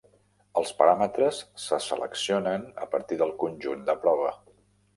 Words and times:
Els 0.61 0.71
paràmetres 0.79 1.41
se 1.65 1.79
seleccionen 1.89 2.65
a 2.87 2.89
partir 2.97 3.21
del 3.23 3.37
conjunt 3.47 3.87
de 3.91 3.99
prova. 4.07 4.37